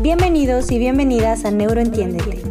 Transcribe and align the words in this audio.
Bienvenidos 0.00 0.70
y 0.70 0.78
bienvenidas 0.78 1.46
a 1.46 1.50
Neuroentiéndete, 1.50 2.42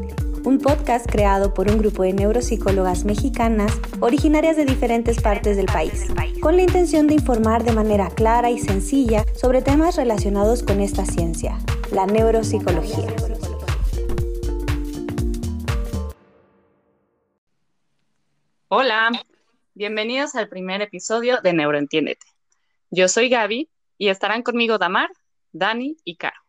un 0.46 0.57
podcast 0.57 1.05
creado 1.07 1.54
por 1.54 1.70
un 1.70 1.78
grupo 1.78 2.02
de 2.02 2.12
neuropsicólogas 2.12 3.05
mexicanas 3.05 3.71
originarias 3.99 4.57
de 4.57 4.65
diferentes 4.65 5.21
partes 5.21 5.55
del 5.55 5.68
país, 5.68 6.08
con 6.42 6.55
la 6.55 6.63
intención 6.63 7.05
de 7.05 7.13
informar 7.13 7.63
de 7.63 7.71
manera 7.71 8.10
clara 8.10 8.50
y 8.50 8.58
sencilla 8.58 9.23
sobre 9.36 9.62
temas 9.62 9.96
relacionados 9.96 10.63
con 10.63 10.81
esta 10.81 11.05
ciencia, 11.05 11.60
la 11.92 12.08
neuropsicología. 12.08 13.15
Hola, 18.70 19.12
bienvenidos 19.75 20.34
al 20.34 20.49
primer 20.49 20.81
episodio 20.81 21.41
de 21.41 21.53
Neuroentiéndete. 21.53 22.25
Yo 22.89 23.07
soy 23.07 23.30
Gaby 23.30 23.70
y 23.99 24.09
estarán 24.09 24.41
conmigo 24.41 24.80
Damar, 24.80 25.12
Dani 25.52 25.95
y 26.03 26.16
Caro. 26.16 26.45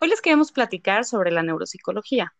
Hoy 0.00 0.08
les 0.08 0.20
queremos 0.20 0.52
platicar 0.52 1.04
sobre 1.04 1.30
la 1.30 1.42
neuropsicología. 1.42 2.34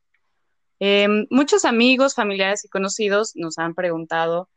Em, 0.80 1.26
muchos 1.30 1.64
amigos, 1.64 2.14
familiares 2.14 2.64
y 2.64 2.68
conocidos 2.68 3.32
nos 3.36 3.58
han 3.58 3.74
preguntado 3.74 4.50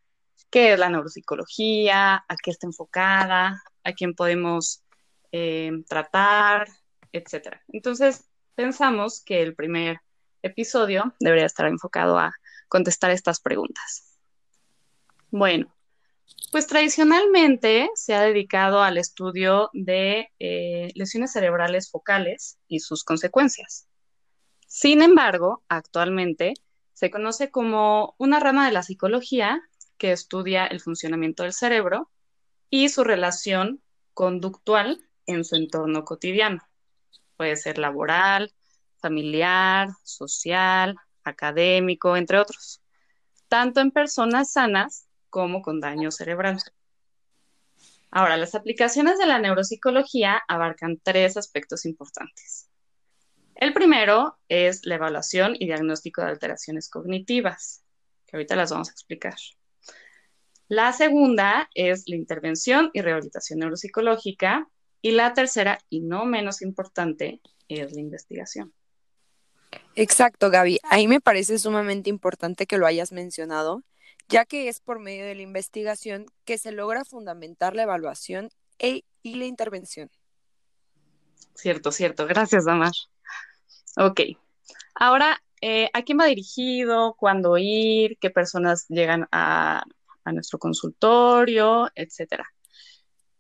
qué 0.50 0.74
es 0.74 0.80
la 0.80 0.90
neuropsicología, 0.90 2.16
a 2.16 2.36
qué 2.42 2.52
está 2.52 2.68
enfocada, 2.68 3.62
a 3.84 3.94
quién 3.94 4.14
podemos 4.14 4.84
em, 5.32 5.84
tratar, 5.84 6.68
etc. 7.14 7.62
Entonces, 7.70 8.26
pensamos 8.56 9.22
que 9.24 9.42
el 9.42 9.56
primer 9.56 10.02
episodio 10.42 11.14
debería 11.20 11.46
estar 11.46 11.68
enfocado 11.68 12.18
a 12.18 12.34
contestar 12.68 13.12
estas 13.12 13.40
preguntas. 13.40 14.18
Bueno, 15.30 15.74
pues 16.52 16.68
tradicionalmente 16.68 17.90
se 17.96 18.14
ha 18.14 18.22
dedicado 18.22 18.82
al 18.82 18.98
estudio 18.98 19.70
de 19.74 20.30
eh, 20.40 20.92
lesiones 20.96 21.32
cerebrales 21.32 21.92
focales 21.92 22.58
y 22.68 22.80
sus 22.80 23.04
consecuencias. 23.04 23.88
Sin 24.68 25.02
embargo, 25.02 25.64
actualmente 25.68 26.54
se 26.94 27.12
conoce 27.12 27.52
como 27.52 28.16
una 28.18 28.40
rama 28.40 28.66
de 28.66 28.72
la 28.72 28.84
psicología 28.84 29.62
que 29.98 30.12
estudia 30.12 30.66
el 30.66 30.80
funcionamiento 30.80 31.44
del 31.44 31.54
cerebro 31.54 32.10
y 32.70 32.90
su 32.90 33.04
relación 33.04 33.82
conductual 34.14 35.00
en 35.26 35.44
su 35.44 35.56
entorno 35.56 36.06
cotidiano. 36.06 36.62
Puede 37.36 37.56
ser 37.56 37.78
laboral, 37.78 38.54
familiar, 39.00 39.90
social, 40.04 40.96
académico, 41.24 42.18
entre 42.18 42.40
otros, 42.40 42.82
tanto 43.48 43.82
en 43.82 43.92
personas 43.92 44.52
sanas 44.52 45.07
como 45.30 45.62
con 45.62 45.80
daño 45.80 46.12
cerebral. 46.12 46.60
Ahora, 48.12 48.38
las 48.38 48.56
aplicaciones 48.56 49.18
de 49.20 49.26
la 49.26 49.40
neuropsicología 49.40 50.42
abarcan 50.48 51.00
tres 51.04 51.38
aspectos 51.38 51.86
importantes. 51.86 52.70
El 53.56 53.74
primero 53.74 54.38
es 54.48 54.86
la 54.86 54.96
evaluación 54.96 55.56
y 55.58 55.66
diagnóstico 55.66 56.22
de 56.22 56.30
alteraciones 56.30 56.90
cognitivas, 56.90 57.84
que 58.26 58.38
ahorita 58.38 58.56
las 58.56 58.72
vamos 58.72 58.90
a 58.90 58.92
explicar. 58.92 59.36
La 60.68 60.92
segunda 60.94 61.70
es 61.74 62.04
la 62.08 62.18
intervención 62.18 62.92
y 62.94 63.02
rehabilitación 63.02 63.60
neuropsicológica. 63.60 64.68
Y 65.02 65.12
la 65.12 65.34
tercera, 65.34 65.80
y 65.90 66.02
no 66.02 66.26
menos 66.26 66.62
importante, 66.62 67.40
es 67.70 67.94
la 67.94 68.02
investigación. 68.02 68.74
Exacto, 69.96 70.50
Gaby. 70.50 70.80
Ahí 70.84 71.08
me 71.08 71.22
parece 71.22 71.60
sumamente 71.60 72.10
importante 72.10 72.66
que 72.66 72.78
lo 72.78 72.86
hayas 72.86 73.12
mencionado, 73.12 73.84
ya 74.30 74.46
que 74.46 74.68
es 74.68 74.80
por 74.80 75.00
medio 75.00 75.26
de 75.26 75.36
la 75.36 75.42
investigación 75.42 76.26
que 76.46 76.58
se 76.58 76.72
logra 76.72 77.06
fundamentar 77.06 77.76
la 77.76 77.84
evaluación 77.84 78.50
e, 78.80 79.04
y 79.24 79.36
la 79.36 79.46
intervención. 79.46 80.10
Cierto, 81.56 81.92
cierto. 81.92 82.28
Gracias, 82.28 82.66
Damar. 82.66 82.92
Ok. 83.96 84.22
Ahora, 84.94 85.42
eh, 85.62 85.90
¿a 85.94 86.04
quién 86.04 86.20
va 86.20 86.26
dirigido? 86.26 87.16
¿Cuándo 87.18 87.58
ir? 87.58 88.18
¿Qué 88.20 88.30
personas 88.30 88.86
llegan 88.90 89.28
a, 89.32 89.84
nuestro 90.26 90.60
consultorio? 90.60 91.90
Etcétera. 91.96 92.46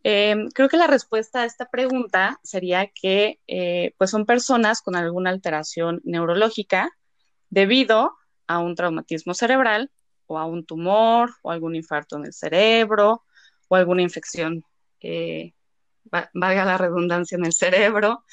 Em, 0.03 0.49
creo 0.49 0.69
que 0.69 0.77
la 0.77 0.87
respuesta 0.87 1.41
a 1.41 1.45
esta 1.45 1.69
pregunta 1.69 2.39
sería 2.43 2.87
que 2.87 3.39
eh, 3.47 3.93
pues 3.97 4.09
son 4.09 4.25
personas 4.25 4.81
con 4.81 4.95
alguna 4.95 5.31
alteración 5.31 6.01
neurológica 6.05 6.91
debido 7.49 8.13
a 8.47 8.59
un 8.59 8.75
traumatismo 8.75 9.33
cerebral 9.33 9.91
o 10.27 10.37
a 10.37 10.45
un 10.45 10.65
tumor 10.65 11.31
o 11.41 11.51
algún 11.51 11.75
infarto 11.75 12.17
en 12.17 12.25
el 12.25 12.33
cerebro 12.33 13.23
o 13.67 13.75
alguna 13.75 14.01
infección, 14.01 14.63
valga 16.33 16.65
la 16.65 16.77
redundancia, 16.77 17.37
en 17.37 17.45
el 17.45 17.53
cerebro, 17.53 18.23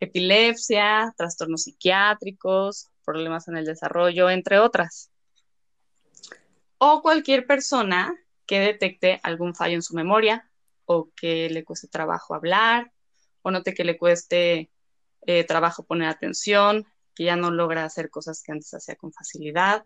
epilepsia, 0.00 1.12
trastornos 1.16 1.64
psiquiátricos, 1.64 2.90
problemas 3.04 3.48
en 3.48 3.56
el 3.56 3.64
desarrollo, 3.64 4.30
entre 4.30 4.58
otras. 4.58 5.10
O 6.78 7.02
cualquier 7.02 7.46
persona 7.46 8.14
que 8.46 8.60
detecte 8.60 9.20
algún 9.22 9.54
fallo 9.54 9.74
en 9.74 9.82
su 9.82 9.94
memoria 9.94 10.48
o 10.84 11.10
que 11.16 11.48
le 11.50 11.64
cueste 11.64 11.88
trabajo 11.88 12.34
hablar 12.34 12.92
o 13.42 13.50
note 13.50 13.74
que 13.74 13.84
le 13.84 13.98
cueste 13.98 14.70
eh, 15.26 15.44
trabajo 15.44 15.84
poner 15.84 16.08
atención, 16.08 16.86
que 17.14 17.24
ya 17.24 17.36
no 17.36 17.50
logra 17.50 17.84
hacer 17.84 18.10
cosas 18.10 18.42
que 18.42 18.52
antes 18.52 18.72
hacía 18.74 18.96
con 18.96 19.12
facilidad 19.12 19.84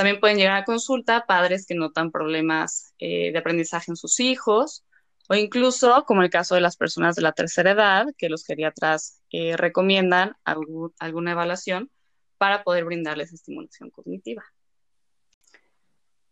también 0.00 0.18
pueden 0.18 0.38
llegar 0.38 0.56
a 0.56 0.64
consulta 0.64 1.26
padres 1.26 1.66
que 1.66 1.74
notan 1.74 2.10
problemas 2.10 2.94
eh, 2.98 3.32
de 3.32 3.38
aprendizaje 3.38 3.92
en 3.92 3.96
sus 3.96 4.18
hijos 4.18 4.82
o 5.28 5.34
incluso, 5.34 6.06
como 6.06 6.22
el 6.22 6.30
caso 6.30 6.54
de 6.54 6.62
las 6.62 6.78
personas 6.78 7.16
de 7.16 7.20
la 7.20 7.32
tercera 7.32 7.72
edad, 7.72 8.06
que 8.16 8.30
los 8.30 8.46
geriatras 8.46 9.20
eh, 9.30 9.58
recomiendan 9.58 10.36
alguna 10.42 11.32
evaluación 11.32 11.90
para 12.38 12.64
poder 12.64 12.86
brindarles 12.86 13.34
estimulación 13.34 13.90
cognitiva. 13.90 14.42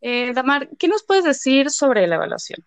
Eh, 0.00 0.33
Damar, 0.33 0.71
¿qué 0.79 0.89
nos 0.89 1.05
puedes 1.05 1.25
decir 1.25 1.69
sobre 1.69 2.06
la 2.06 2.15
evaluación? 2.15 2.65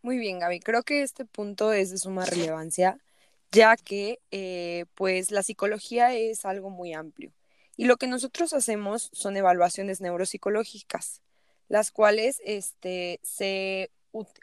Muy 0.00 0.16
bien, 0.16 0.38
Gaby. 0.38 0.60
Creo 0.60 0.84
que 0.84 1.02
este 1.02 1.24
punto 1.24 1.72
es 1.72 1.90
de 1.90 1.98
suma 1.98 2.24
relevancia, 2.24 2.98
ya 3.50 3.74
que 3.74 4.20
pues 4.94 5.32
la 5.32 5.42
psicología 5.42 6.14
es 6.14 6.44
algo 6.44 6.70
muy 6.70 6.92
amplio 6.92 7.32
y 7.82 7.86
lo 7.86 7.96
que 7.96 8.06
nosotros 8.06 8.52
hacemos 8.52 9.10
son 9.12 9.36
evaluaciones 9.36 10.00
neuropsicológicas, 10.00 11.20
las 11.66 11.90
cuales 11.90 12.40
este, 12.44 13.18
se 13.24 13.90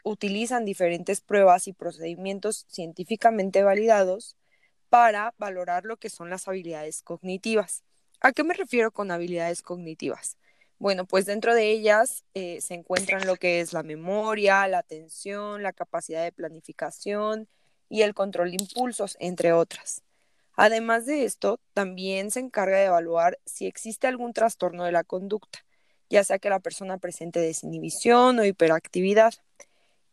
utilizan 0.04 0.66
diferentes 0.66 1.22
pruebas 1.22 1.66
y 1.66 1.72
procedimientos 1.72 2.66
científicamente 2.68 3.62
validados 3.62 4.36
para 4.90 5.32
valorar 5.38 5.86
lo 5.86 5.96
que 5.96 6.10
son 6.10 6.28
las 6.28 6.48
habilidades 6.48 7.00
cognitivas. 7.00 7.82
¿A 8.20 8.32
qué 8.32 8.44
me 8.44 8.52
refiero 8.52 8.90
con 8.90 9.10
habilidades 9.10 9.62
cognitivas? 9.62 10.36
Bueno, 10.78 11.06
pues 11.06 11.24
dentro 11.24 11.54
de 11.54 11.70
ellas 11.70 12.24
eh, 12.34 12.60
se 12.60 12.74
encuentran 12.74 13.26
lo 13.26 13.36
que 13.36 13.62
es 13.62 13.72
la 13.72 13.82
memoria, 13.82 14.68
la 14.68 14.80
atención, 14.80 15.62
la 15.62 15.72
capacidad 15.72 16.22
de 16.24 16.32
planificación 16.32 17.48
y 17.88 18.02
el 18.02 18.12
control 18.12 18.50
de 18.50 18.58
impulsos, 18.60 19.16
entre 19.18 19.54
otras. 19.54 20.02
Además 20.62 21.06
de 21.06 21.24
esto, 21.24 21.58
también 21.72 22.30
se 22.30 22.38
encarga 22.38 22.76
de 22.76 22.84
evaluar 22.84 23.38
si 23.46 23.64
existe 23.64 24.06
algún 24.06 24.34
trastorno 24.34 24.84
de 24.84 24.92
la 24.92 25.04
conducta, 25.04 25.60
ya 26.10 26.22
sea 26.22 26.38
que 26.38 26.50
la 26.50 26.60
persona 26.60 26.98
presente 26.98 27.40
desinhibición 27.40 28.38
o 28.38 28.44
hiperactividad, 28.44 29.32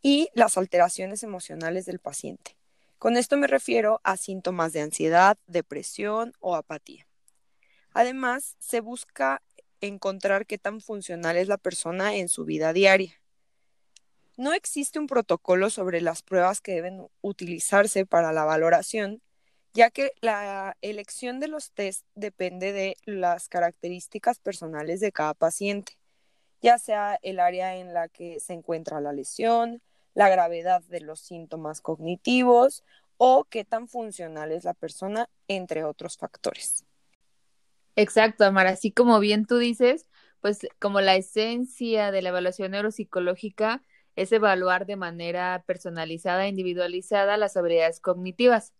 y 0.00 0.30
las 0.32 0.56
alteraciones 0.56 1.22
emocionales 1.22 1.84
del 1.84 1.98
paciente. 1.98 2.56
Con 2.98 3.18
esto 3.18 3.36
me 3.36 3.46
refiero 3.46 4.00
a 4.04 4.16
síntomas 4.16 4.72
de 4.72 4.80
ansiedad, 4.80 5.36
depresión 5.48 6.32
o 6.40 6.56
apatía. 6.56 7.06
Además, 7.92 8.56
se 8.58 8.80
busca 8.80 9.42
encontrar 9.82 10.46
qué 10.46 10.56
tan 10.56 10.80
funcional 10.80 11.36
es 11.36 11.48
la 11.48 11.58
persona 11.58 12.16
en 12.16 12.30
su 12.30 12.46
vida 12.46 12.72
diaria. 12.72 13.20
No 14.38 14.54
existe 14.54 14.98
un 14.98 15.08
protocolo 15.08 15.68
sobre 15.68 16.00
las 16.00 16.22
pruebas 16.22 16.62
que 16.62 16.72
deben 16.72 17.06
utilizarse 17.20 18.06
para 18.06 18.32
la 18.32 18.46
valoración, 18.46 19.20
ya 19.74 19.90
que 19.90 20.12
la 20.20 20.76
elección 20.82 21.40
de 21.40 21.48
los 21.48 21.72
test 21.72 22.06
depende 22.14 22.72
de 22.72 22.96
las 23.04 23.48
características 23.48 24.38
personales 24.38 25.00
de 25.00 25.12
cada 25.12 25.34
paciente, 25.34 25.98
ya 26.60 26.78
sea 26.78 27.18
el 27.22 27.40
área 27.40 27.76
en 27.76 27.94
la 27.94 28.08
que 28.08 28.40
se 28.40 28.52
encuentra 28.52 29.00
la 29.00 29.12
lesión, 29.12 29.82
la 30.14 30.28
gravedad 30.28 30.82
de 30.82 31.00
los 31.00 31.20
síntomas 31.20 31.80
cognitivos 31.80 32.82
o 33.16 33.44
qué 33.44 33.64
tan 33.64 33.88
funcional 33.88 34.52
es 34.52 34.64
la 34.64 34.74
persona, 34.74 35.28
entre 35.48 35.84
otros 35.84 36.16
factores. 36.16 36.84
Exacto, 37.96 38.44
Amar. 38.44 38.68
Así 38.68 38.92
como 38.92 39.18
bien 39.18 39.44
tú 39.44 39.58
dices, 39.58 40.06
pues 40.40 40.60
como 40.78 41.00
la 41.00 41.16
esencia 41.16 42.10
de 42.12 42.22
la 42.22 42.28
evaluación 42.30 42.70
neuropsicológica 42.70 43.82
es 44.16 44.32
evaluar 44.32 44.86
de 44.86 44.96
manera 44.96 45.64
personalizada, 45.66 46.48
individualizada 46.48 47.36
las 47.36 47.56
habilidades 47.56 48.00
cognitivas. 48.00 48.72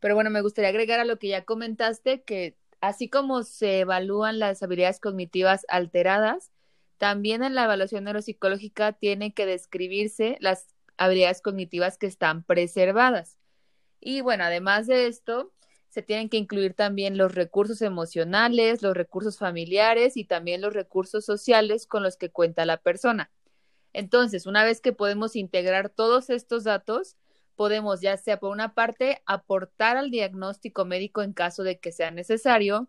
Pero 0.00 0.14
bueno, 0.14 0.30
me 0.30 0.40
gustaría 0.40 0.70
agregar 0.70 1.00
a 1.00 1.04
lo 1.04 1.18
que 1.18 1.28
ya 1.28 1.44
comentaste 1.44 2.22
que 2.22 2.56
así 2.80 3.08
como 3.08 3.42
se 3.42 3.80
evalúan 3.80 4.38
las 4.38 4.62
habilidades 4.62 5.00
cognitivas 5.00 5.66
alteradas, 5.68 6.50
también 6.98 7.42
en 7.42 7.54
la 7.54 7.64
evaluación 7.64 8.04
neuropsicológica 8.04 8.92
tiene 8.92 9.32
que 9.32 9.46
describirse 9.46 10.36
las 10.40 10.66
habilidades 10.96 11.40
cognitivas 11.42 11.98
que 11.98 12.06
están 12.06 12.42
preservadas. 12.42 13.38
Y 14.00 14.22
bueno, 14.22 14.44
además 14.44 14.86
de 14.86 15.06
esto, 15.06 15.52
se 15.88 16.02
tienen 16.02 16.28
que 16.28 16.36
incluir 16.36 16.74
también 16.74 17.18
los 17.18 17.34
recursos 17.34 17.82
emocionales, 17.82 18.82
los 18.82 18.94
recursos 18.94 19.38
familiares 19.38 20.16
y 20.16 20.24
también 20.24 20.60
los 20.60 20.72
recursos 20.72 21.24
sociales 21.24 21.86
con 21.86 22.02
los 22.02 22.16
que 22.16 22.30
cuenta 22.30 22.64
la 22.64 22.78
persona. 22.78 23.30
Entonces, 23.92 24.46
una 24.46 24.64
vez 24.64 24.80
que 24.80 24.92
podemos 24.92 25.36
integrar 25.36 25.90
todos 25.90 26.30
estos 26.30 26.64
datos, 26.64 27.16
podemos 27.60 28.00
ya 28.00 28.16
sea 28.16 28.40
por 28.40 28.52
una 28.52 28.72
parte 28.72 29.20
aportar 29.26 29.98
al 29.98 30.10
diagnóstico 30.10 30.86
médico 30.86 31.20
en 31.20 31.34
caso 31.34 31.62
de 31.62 31.78
que 31.78 31.92
sea 31.92 32.10
necesario, 32.10 32.88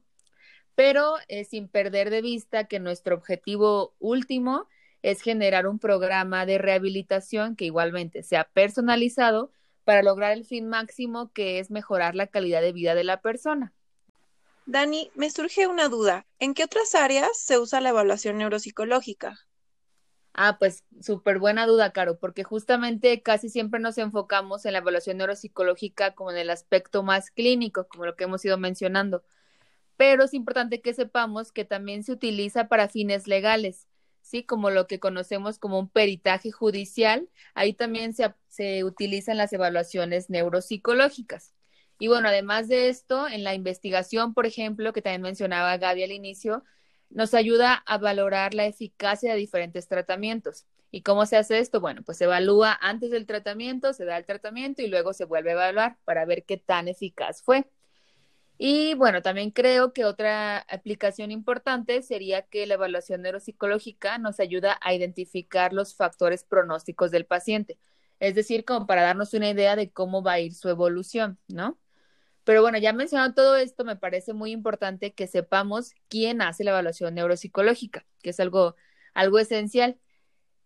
pero 0.76 1.16
eh, 1.28 1.44
sin 1.44 1.68
perder 1.68 2.10
de 2.10 2.22
vista 2.22 2.64
que 2.70 2.80
nuestro 2.80 3.18
objetivo 3.18 3.94
último 4.00 4.70
es 5.02 5.22
generar 5.22 5.68
un 5.68 5.78
programa 5.78 6.46
de 6.46 6.58
rehabilitación 6.58 7.58
que 7.58 7.66
igualmente 7.66 8.24
sea 8.24 8.46
personalizado 8.46 9.52
para 9.84 10.04
lograr 10.04 10.32
el 10.32 10.46
fin 10.46 10.70
máximo 10.70 11.34
que 11.34 11.60
es 11.60 11.70
mejorar 11.70 12.16
la 12.16 12.28
calidad 12.28 12.62
de 12.62 12.72
vida 12.72 12.96
de 12.96 13.04
la 13.04 13.20
persona. 13.20 13.74
Dani, 14.66 15.12
me 15.16 15.32
surge 15.32 15.68
una 15.68 15.90
duda. 15.90 16.26
¿En 16.40 16.54
qué 16.54 16.64
otras 16.64 16.96
áreas 16.96 17.38
se 17.38 17.60
usa 17.60 17.82
la 17.82 17.90
evaluación 17.90 18.38
neuropsicológica? 18.38 19.38
Ah, 20.34 20.58
pues 20.60 20.86
súper 21.02 21.40
buena 21.40 21.66
duda, 21.68 21.92
Caro, 21.92 22.18
porque 22.18 22.44
justamente 22.44 23.22
casi 23.22 23.50
siempre 23.50 23.80
nos 23.82 23.98
enfocamos 23.98 24.66
en 24.66 24.74
la 24.74 24.80
evaluación 24.80 25.18
neuropsicológica 25.18 26.16
como 26.16 26.32
en 26.32 26.38
el 26.38 26.50
aspecto 26.50 27.04
más 27.04 27.32
clínico, 27.32 27.88
como 27.88 28.06
lo 28.06 28.16
que 28.16 28.24
hemos 28.24 28.44
ido 28.46 28.58
mencionando. 28.58 29.24
Pero 29.98 30.24
es 30.26 30.34
importante 30.34 30.82
que 30.82 30.94
sepamos 30.94 31.52
que 31.52 31.66
también 31.66 32.04
se 32.04 32.14
utiliza 32.14 32.68
para 32.70 32.90
fines 32.90 33.28
legales, 33.28 33.88
¿sí? 34.22 34.44
Como 34.46 34.70
lo 34.72 34.88
que 34.88 35.00
conocemos 35.00 35.60
como 35.60 35.80
un 35.80 35.90
peritaje 35.90 36.52
judicial. 36.52 37.30
Ahí 37.56 37.74
también 37.74 38.14
se, 38.14 38.34
se 38.48 38.84
utilizan 38.86 39.38
las 39.38 39.54
evaluaciones 39.54 40.30
neuropsicológicas. 40.30 41.54
Y 42.00 42.08
bueno, 42.08 42.30
además 42.30 42.68
de 42.68 42.90
esto, 42.90 43.28
en 43.28 43.44
la 43.44 43.54
investigación, 43.56 44.34
por 44.34 44.46
ejemplo, 44.48 44.94
que 44.94 45.02
también 45.04 45.22
mencionaba 45.22 45.78
Gaby 45.78 46.04
al 46.04 46.12
inicio, 46.12 46.64
nos 47.12 47.34
ayuda 47.34 47.76
a 47.86 47.98
valorar 47.98 48.54
la 48.54 48.66
eficacia 48.66 49.34
de 49.34 49.40
diferentes 49.40 49.88
tratamientos. 49.88 50.66
¿Y 50.92 51.04
cómo 51.04 51.26
se 51.26 51.38
hace 51.38 51.60
esto? 51.60 51.80
Bueno, 51.80 52.02
pues 52.04 52.18
se 52.18 52.26
evalúa 52.26 52.78
antes 52.82 53.12
del 53.12 53.26
tratamiento, 53.26 53.94
se 53.94 54.06
da 54.06 54.18
el 54.18 54.26
tratamiento 54.26 54.82
y 54.82 54.88
luego 54.88 55.14
se 55.14 55.26
vuelve 55.26 55.52
a 55.52 55.54
evaluar 55.54 55.98
para 56.04 56.26
ver 56.26 56.44
qué 56.44 56.58
tan 56.58 56.88
eficaz 56.88 57.42
fue. 57.44 57.66
Y 58.58 58.94
bueno, 58.94 59.24
también 59.24 59.50
creo 59.50 59.92
que 59.92 60.06
otra 60.06 60.60
aplicación 60.60 61.32
importante 61.32 62.04
sería 62.04 62.44
que 62.44 62.68
la 62.68 62.76
evaluación 62.76 63.24
neuropsicológica 63.24 64.20
nos 64.20 64.40
ayuda 64.40 64.78
a 64.82 64.94
identificar 64.94 65.74
los 65.74 65.96
factores 65.96 66.44
pronósticos 66.44 67.10
del 67.10 67.26
paciente, 67.26 67.80
es 68.20 68.36
decir, 68.36 68.64
como 68.64 68.86
para 68.86 69.02
darnos 69.02 69.34
una 69.34 69.50
idea 69.50 69.76
de 69.76 69.90
cómo 69.90 70.22
va 70.22 70.34
a 70.34 70.40
ir 70.42 70.54
su 70.54 70.70
evolución, 70.70 71.40
¿no? 71.48 71.80
Pero 72.44 72.62
bueno, 72.62 72.78
ya 72.78 72.94
mencionado 72.94 73.34
todo 73.34 73.56
esto, 73.56 73.84
me 73.86 73.96
parece 73.96 74.34
muy 74.34 74.52
importante 74.52 75.14
que 75.14 75.28
sepamos 75.28 75.94
quién 76.08 76.42
hace 76.42 76.64
la 76.64 76.72
evaluación 76.72 77.14
neuropsicológica, 77.16 78.06
que 78.24 78.32
es 78.32 78.40
algo, 78.40 78.76
algo 79.14 79.40
esencial, 79.40 80.00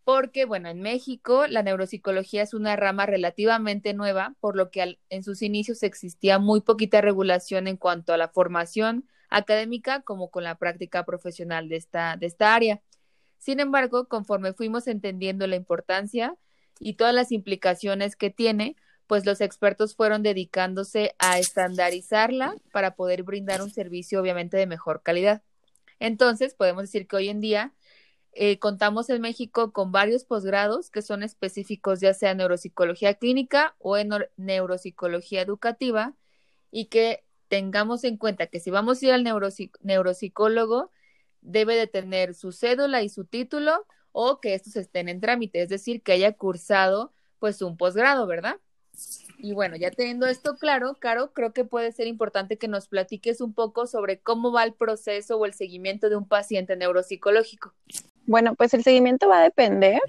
porque 0.05 0.45
bueno, 0.45 0.69
en 0.69 0.81
México 0.81 1.47
la 1.47 1.63
neuropsicología 1.63 2.43
es 2.43 2.53
una 2.53 2.75
rama 2.75 3.05
relativamente 3.07 3.93
nueva, 3.93 4.35
por 4.39 4.55
lo 4.55 4.69
que 4.71 4.99
en 5.09 5.23
sus 5.23 5.41
inicios 5.41 5.83
existía 5.83 6.39
muy 6.39 6.61
poquita 6.61 7.01
regulación 7.01 7.67
en 7.67 7.75
cuanto 7.75 8.13
a 8.13 8.17
la 8.17 8.29
formación 8.29 9.09
académica 9.29 10.01
como 10.03 10.29
con 10.29 10.43
la 10.43 10.57
práctica 10.57 11.05
profesional 11.05 11.67
de 11.67 11.77
esta, 11.77 12.17
de 12.17 12.27
esta 12.27 12.55
área. 12.55 12.81
Sin 13.37 13.59
embargo, 13.59 14.07
conforme 14.07 14.53
fuimos 14.53 14.87
entendiendo 14.87 15.47
la 15.47 15.55
importancia 15.55 16.37
y 16.79 16.93
todas 16.93 17.13
las 17.13 17.31
implicaciones 17.31 18.15
que 18.15 18.29
tiene, 18.29 18.75
pues 19.07 19.25
los 19.25 19.41
expertos 19.41 19.95
fueron 19.95 20.23
dedicándose 20.23 21.15
a 21.19 21.39
estandarizarla 21.39 22.55
para 22.71 22.95
poder 22.95 23.23
brindar 23.23 23.61
un 23.61 23.69
servicio 23.69 24.21
obviamente 24.21 24.57
de 24.57 24.67
mejor 24.67 25.01
calidad. 25.03 25.43
Entonces, 25.99 26.55
podemos 26.55 26.83
decir 26.83 27.07
que 27.07 27.15
hoy 27.15 27.29
en 27.29 27.41
día 27.41 27.73
eh, 28.33 28.59
contamos 28.59 29.09
en 29.09 29.21
México 29.21 29.71
con 29.71 29.91
varios 29.91 30.25
posgrados 30.25 30.89
que 30.89 31.01
son 31.01 31.23
específicos 31.23 32.01
ya 32.01 32.13
sea 32.13 32.31
en 32.31 32.37
neuropsicología 32.37 33.13
clínica 33.13 33.75
o 33.79 33.97
en 33.97 34.09
neuropsicología 34.35 35.41
educativa 35.41 36.13
y 36.69 36.87
que 36.87 37.23
tengamos 37.47 38.03
en 38.03 38.17
cuenta 38.17 38.47
que 38.47 38.59
si 38.59 38.71
vamos 38.71 39.01
a 39.01 39.05
ir 39.05 39.13
al 39.13 39.23
neuropsicólogo, 39.23 40.91
debe 41.41 41.75
de 41.75 41.87
tener 41.87 42.33
su 42.33 42.51
cédula 42.51 43.03
y 43.03 43.09
su 43.09 43.25
título 43.25 43.85
o 44.11 44.41
que 44.41 44.53
estos 44.53 44.75
estén 44.75 45.07
en 45.09 45.21
trámite, 45.21 45.61
es 45.61 45.69
decir, 45.69 46.01
que 46.01 46.13
haya 46.13 46.33
cursado 46.33 47.13
pues 47.39 47.61
un 47.61 47.77
posgrado, 47.77 48.27
¿verdad? 48.27 48.59
Y 49.37 49.53
bueno, 49.53 49.75
ya 49.75 49.91
teniendo 49.91 50.25
esto 50.27 50.55
claro, 50.55 50.95
Caro, 50.99 51.31
creo 51.33 51.53
que 51.53 51.65
puede 51.65 51.91
ser 51.91 52.07
importante 52.07 52.57
que 52.57 52.67
nos 52.67 52.87
platiques 52.87 53.41
un 53.41 53.53
poco 53.53 53.85
sobre 53.85 54.19
cómo 54.19 54.51
va 54.51 54.63
el 54.63 54.73
proceso 54.73 55.37
o 55.37 55.45
el 55.45 55.53
seguimiento 55.53 56.09
de 56.09 56.15
un 56.15 56.27
paciente 56.27 56.75
neuropsicológico. 56.75 57.73
Bueno, 58.25 58.55
pues 58.55 58.73
el 58.73 58.83
seguimiento 58.83 59.27
va 59.27 59.39
a 59.39 59.43
depender 59.43 59.99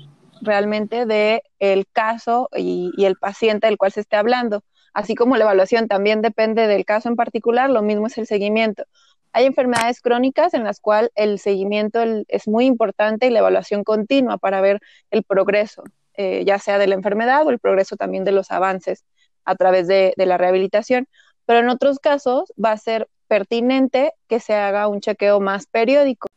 realmente 0.40 1.06
de 1.06 1.42
el 1.58 1.86
caso 1.86 2.48
y, 2.56 2.92
y, 2.96 3.04
el 3.04 3.16
paciente 3.16 3.66
del 3.66 3.78
cual 3.78 3.92
se 3.92 4.00
esté 4.00 4.16
hablando. 4.16 4.62
Así 4.94 5.14
como 5.14 5.36
la 5.36 5.44
evaluación 5.44 5.88
también 5.88 6.22
depende 6.22 6.66
del 6.66 6.84
caso 6.84 7.08
en 7.08 7.16
particular, 7.16 7.68
lo 7.68 7.82
mismo 7.82 8.06
es 8.06 8.16
el 8.16 8.26
seguimiento. 8.26 8.84
Hay 9.32 9.44
enfermedades 9.44 10.00
crónicas 10.00 10.54
en 10.54 10.64
las 10.64 10.80
cuales 10.80 11.10
el 11.14 11.38
seguimiento 11.38 12.00
es 12.28 12.48
muy 12.48 12.64
importante 12.64 13.26
y 13.26 13.30
la 13.30 13.40
evaluación 13.40 13.84
continua 13.84 14.38
para 14.38 14.62
ver 14.62 14.80
el 15.10 15.24
progreso. 15.24 15.84
Eh, 16.16 16.44
ya 16.46 16.58
sea 16.58 16.78
de 16.78 16.86
la 16.86 16.94
enfermedad 16.94 17.46
o 17.46 17.50
el 17.50 17.58
progreso 17.58 17.96
también 17.96 18.24
de 18.24 18.32
los 18.32 18.50
avances 18.50 19.04
a 19.44 19.54
través 19.54 19.86
de, 19.86 20.14
la 20.16 20.38
rehabilitación. 20.38 21.08
Pero 21.44 21.60
en 21.60 21.68
otros 21.68 21.98
casos 21.98 22.52
va 22.62 22.72
a 22.72 22.76
ser 22.78 23.08
pertinente 23.28 24.12
que 24.28 24.40
se 24.40 24.54
haga 24.54 24.88
un 24.88 25.00
chequeo 25.00 25.40
más 25.40 25.66
periódico. 25.66 26.28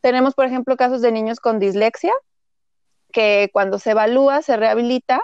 Tenemos, 0.00 0.34
por 0.34 0.46
ejemplo, 0.46 0.76
casos 0.76 1.02
de 1.02 1.12
niños 1.12 1.40
con 1.40 1.58
dislexia, 1.58 2.12
que 3.12 3.50
cuando 3.52 3.78
se 3.78 3.90
evalúa, 3.90 4.42
se 4.42 4.56
rehabilita, 4.56 5.20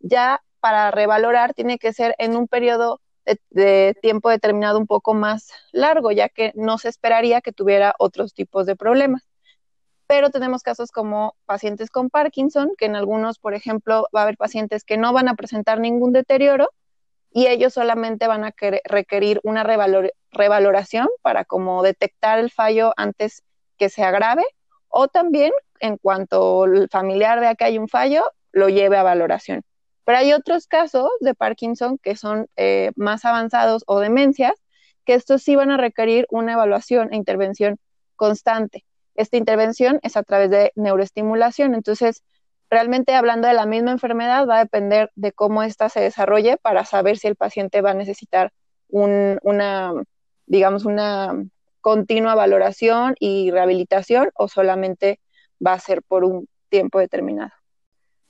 ya 0.00 0.42
para 0.60 0.90
revalorar 0.90 1.54
tiene 1.54 1.78
que 1.78 1.92
ser 1.92 2.14
en 2.18 2.36
un 2.36 2.46
periodo 2.48 3.00
de, 3.50 3.96
tiempo 4.00 4.30
determinado 4.30 4.78
un 4.78 4.86
poco 4.86 5.14
más 5.14 5.50
largo, 5.72 6.12
ya 6.12 6.28
que 6.28 6.52
no 6.54 6.78
se 6.78 6.88
esperaría 6.88 7.40
que 7.40 7.52
tuviera 7.52 7.94
otros 7.98 8.34
tipos 8.34 8.66
de 8.66 8.76
problemas 8.76 9.27
pero 10.08 10.30
tenemos 10.30 10.62
casos 10.62 10.90
como 10.90 11.36
pacientes 11.44 11.90
con 11.90 12.08
Parkinson, 12.08 12.72
que 12.78 12.86
en 12.86 12.96
algunos, 12.96 13.38
por 13.38 13.52
ejemplo, 13.54 14.08
va 14.16 14.20
a 14.20 14.22
haber 14.24 14.38
pacientes 14.38 14.82
que 14.82 14.96
no 14.96 15.12
van 15.12 15.28
a 15.28 15.34
presentar 15.34 15.80
ningún 15.80 16.12
deterioro 16.12 16.70
y 17.30 17.46
ellos 17.46 17.74
solamente 17.74 18.26
van 18.26 18.42
a 18.42 18.54
requerir 18.84 19.38
una 19.44 19.64
revaloración 19.64 21.08
para 21.20 21.44
como 21.44 21.82
detectar 21.82 22.38
el 22.38 22.50
fallo 22.50 22.94
antes 22.96 23.42
que 23.76 23.90
se 23.90 24.02
agrave 24.02 24.44
o 24.88 25.08
también 25.08 25.52
en 25.78 25.98
cuanto 25.98 26.64
el 26.64 26.88
familiar 26.88 27.38
vea 27.38 27.54
que 27.54 27.64
hay 27.64 27.78
un 27.78 27.88
fallo, 27.88 28.24
lo 28.50 28.70
lleve 28.70 28.96
a 28.96 29.02
valoración. 29.02 29.62
Pero 30.04 30.18
hay 30.18 30.32
otros 30.32 30.66
casos 30.66 31.10
de 31.20 31.34
Parkinson 31.34 31.98
que 31.98 32.16
son 32.16 32.48
eh, 32.56 32.92
más 32.96 33.26
avanzados 33.26 33.84
o 33.86 34.00
demencias, 34.00 34.54
que 35.04 35.12
estos 35.12 35.42
sí 35.42 35.54
van 35.54 35.70
a 35.70 35.76
requerir 35.76 36.26
una 36.30 36.54
evaluación 36.54 37.12
e 37.12 37.16
intervención 37.16 37.76
constante 38.16 38.86
esta 39.18 39.36
intervención 39.36 39.98
es 40.02 40.16
a 40.16 40.22
través 40.22 40.48
de 40.48 40.72
neuroestimulación. 40.76 41.74
Entonces, 41.74 42.22
realmente 42.70 43.14
hablando 43.14 43.48
de 43.48 43.54
la 43.54 43.66
misma 43.66 43.90
enfermedad, 43.90 44.46
va 44.46 44.56
a 44.56 44.64
depender 44.64 45.10
de 45.16 45.32
cómo 45.32 45.62
ésta 45.62 45.88
se 45.88 46.00
desarrolle 46.00 46.56
para 46.56 46.84
saber 46.84 47.18
si 47.18 47.26
el 47.26 47.34
paciente 47.34 47.80
va 47.80 47.90
a 47.90 47.94
necesitar 47.94 48.52
una, 48.88 49.92
digamos, 50.46 50.84
una 50.84 51.34
continua 51.80 52.36
valoración 52.36 53.16
y 53.18 53.50
rehabilitación 53.50 54.30
o 54.34 54.48
solamente 54.48 55.20
va 55.64 55.72
a 55.72 55.80
ser 55.80 56.02
por 56.02 56.24
un 56.24 56.48
tiempo 56.68 57.00
determinado. 57.00 57.50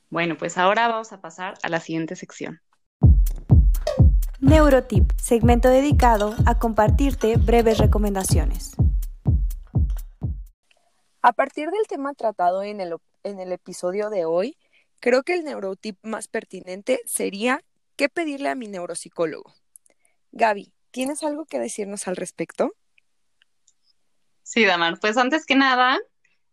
Bueno, 0.08 0.36
pues 0.38 0.56
ahora 0.56 0.88
vamos 0.88 1.12
a 1.12 1.20
pasar 1.20 1.54
a 1.62 1.68
la 1.68 1.80
siguiente 1.80 2.16
sección. 2.16 2.60
Neurotip, 4.40 5.12
segmento 5.20 5.68
dedicado 5.68 6.34
a 6.46 6.58
compartirte 6.58 7.36
breves 7.36 7.78
recomendaciones. 7.78 8.74
A 11.22 11.32
partir 11.32 11.70
del 11.70 11.86
tema 11.88 12.14
tratado 12.14 12.62
en 12.62 12.80
el, 12.80 12.94
en 13.24 13.40
el 13.40 13.52
episodio 13.52 14.10
de 14.10 14.24
hoy, 14.24 14.56
creo 15.00 15.22
que 15.22 15.34
el 15.34 15.44
neurotip 15.44 15.98
más 16.02 16.28
pertinente 16.28 17.00
sería 17.06 17.62
qué 17.96 18.08
pedirle 18.08 18.48
a 18.48 18.54
mi 18.54 18.68
neuropsicólogo. 18.68 19.54
Gaby, 20.32 20.72
¿tienes 20.90 21.22
algo 21.22 21.46
que 21.46 21.58
decirnos 21.58 22.06
al 22.06 22.16
respecto? 22.16 22.72
Sí, 24.42 24.64
Damar. 24.64 24.98
Pues 25.00 25.16
antes 25.16 25.44
que 25.44 25.56
nada, 25.56 25.98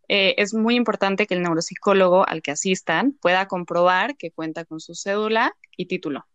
eh, 0.07 0.36
es 0.38 0.53
muy 0.53 0.75
importante 0.75 1.27
que 1.27 1.36
el 1.36 1.43
neuropsicólogo 1.43 2.27
al 2.27 2.41
que 2.41 2.51
asistan 2.51 3.13
pueda 3.13 3.48
comprobar 3.48 4.17
que 4.17 4.31
cuenta 4.31 4.65
con 4.65 4.79
su 4.79 4.95
cédula 4.95 5.55
y 5.77 5.86
título 5.86 6.27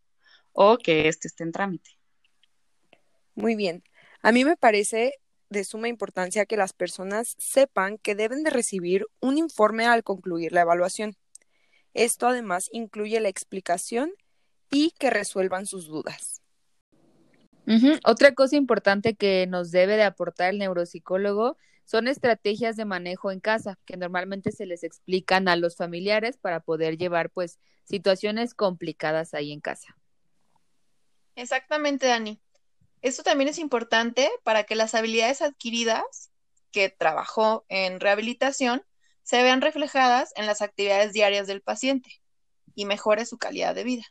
o 0.53 0.79
que 0.79 1.09
éste 1.09 1.29
esté 1.29 1.45
en 1.45 1.53
trámite. 1.53 1.91
Muy 3.35 3.57
bien. 3.57 3.83
A 4.23 4.33
mí 4.33 4.45
me 4.45 4.57
parece 4.57 5.15
de 5.51 5.65
suma 5.65 5.89
importancia 5.89 6.47
que 6.47 6.57
las 6.57 6.73
personas 6.73 7.35
sepan 7.39 7.99
que 7.99 8.15
deben 8.15 8.45
de 8.45 8.51
recibir 8.51 9.07
un 9.21 9.37
informe 9.37 9.87
al 9.87 10.05
concluir 10.05 10.53
la 10.53 10.63
evaluación. 10.63 11.17
Esto 11.93 12.29
además 12.29 12.69
incluye 12.73 13.21
la 13.21 13.29
explicación 13.29 14.13
y 14.71 14.93
que 14.93 15.11
resuelvan 15.11 15.67
sus 15.67 15.89
dudas. 15.89 16.41
Otra 18.05 18.35
cosa 18.35 18.57
importante 18.57 19.15
que 19.15 19.47
nos 19.47 19.71
debe 19.71 19.97
de 19.97 20.03
aportar 20.03 20.51
el 20.51 20.59
neuropsicólogo 20.59 21.57
son 21.85 22.09
estrategias 22.09 22.77
de 22.77 22.85
manejo 22.85 23.31
en 23.31 23.41
casa 23.41 23.79
que 23.85 23.97
normalmente 23.97 24.53
se 24.53 24.67
les 24.67 24.83
explican 24.83 25.49
a 25.49 25.57
los 25.57 25.77
familiares 25.77 26.37
para 26.37 26.61
poder 26.61 26.97
llevar 26.97 27.31
pues 27.31 27.59
situaciones 27.85 28.55
complicadas 28.55 29.35
ahí 29.35 29.53
en 29.53 29.61
casa. 29.61 29.97
Exactamente, 31.35 32.07
Dani. 32.07 32.41
Esto 33.03 33.23
también 33.23 33.49
es 33.49 33.59
importante 33.59 34.31
para 34.43 34.65
que 34.65 34.75
las 34.75 34.95
habilidades 34.95 35.41
adquiridas 35.41 36.31
que 36.71 36.91
trabajó 36.91 37.65
en 37.69 37.99
rehabilitación 37.99 38.83
se 39.23 39.43
vean 39.43 39.61
reflejadas 39.61 40.33
en 40.37 40.47
las 40.47 40.61
actividades 40.61 41.13
diarias 41.13 41.47
del 41.47 41.63
paciente 41.63 42.11
y 42.75 42.85
mejore 42.85 43.25
su 43.25 43.39
calidad 43.39 43.75
de 43.75 43.85
vida. 43.85 44.05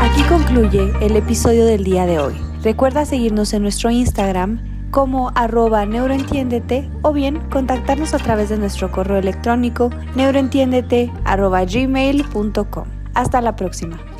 Aquí 0.00 0.22
concluye 0.28 0.92
el 1.00 1.16
episodio 1.16 1.64
del 1.64 1.84
día 1.84 2.04
de 2.04 2.18
hoy. 2.18 2.34
Recuerda 2.62 3.06
seguirnos 3.06 3.52
en 3.54 3.62
nuestro 3.62 3.90
Instagram 3.90 4.90
como 4.90 5.30
arroba 5.34 5.86
neuroentiéndete 5.86 6.88
o 7.02 7.12
bien 7.12 7.48
contactarnos 7.50 8.14
a 8.14 8.18
través 8.18 8.50
de 8.50 8.58
nuestro 8.58 8.92
correo 8.92 9.16
electrónico 9.16 9.90
neuroentiéndete 10.14 11.10
arroba 11.24 11.64
gmail.com. 11.64 12.88
Hasta 13.14 13.40
la 13.40 13.56
próxima. 13.56 14.13